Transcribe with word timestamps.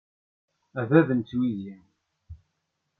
A 0.79 0.83
bab 0.89 1.07
n 1.17 1.19
twizi. 1.29 1.75